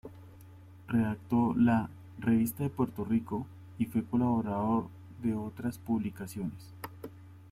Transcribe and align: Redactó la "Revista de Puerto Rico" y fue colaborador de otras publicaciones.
Redactó 0.87 1.53
la 1.55 1.87
"Revista 2.17 2.63
de 2.63 2.71
Puerto 2.71 3.05
Rico" 3.05 3.45
y 3.77 3.85
fue 3.85 4.03
colaborador 4.03 4.87
de 5.21 5.35
otras 5.35 5.77
publicaciones. 5.77 6.73